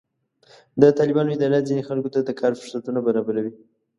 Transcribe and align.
د 0.81 0.83
طالبانو 0.97 1.33
اداره 1.35 1.65
ځینې 1.69 1.83
خلکو 1.89 2.13
ته 2.13 2.19
د 2.23 2.29
کار 2.39 2.51
فرصتونه 2.61 2.99
برابروي. 3.07 3.53